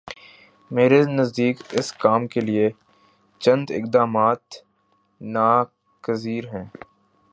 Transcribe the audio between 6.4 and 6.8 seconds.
ہیں۔